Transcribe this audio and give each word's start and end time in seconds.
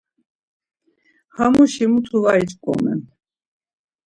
Hamuşi 1.35 1.85
mutu 1.91 2.17
var 2.23 2.37
iç̌ǩomen. 2.45 2.99